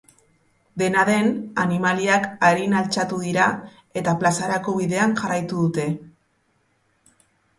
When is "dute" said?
5.67-5.85